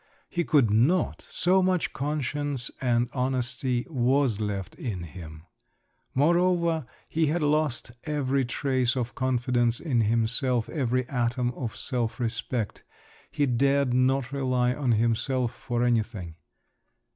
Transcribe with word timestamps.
he 0.31 0.43
could 0.43 0.71
not, 0.71 1.21
so 1.29 1.61
much 1.61 1.93
conscience 1.93 2.71
and 2.81 3.07
honesty 3.13 3.85
was 3.87 4.39
left 4.39 4.73
in 4.73 5.03
him. 5.03 5.45
Moreover, 6.15 6.87
he 7.07 7.27
had 7.27 7.43
lost 7.43 7.91
every 8.05 8.43
trace 8.43 8.95
of 8.97 9.13
confidence 9.13 9.79
in 9.79 10.01
himself, 10.01 10.67
every 10.69 11.07
atom 11.07 11.51
of 11.51 11.75
self 11.75 12.19
respect; 12.19 12.81
he 13.29 13.45
dared 13.45 13.93
not 13.93 14.31
rely 14.31 14.73
on 14.73 14.93
himself 14.93 15.53
for 15.53 15.83
anything. 15.83 16.33